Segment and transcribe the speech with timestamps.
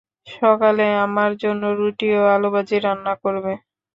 [0.33, 3.53] সকালে আমার জন্য রুটি এবং আলুভাজি রান্না করবে।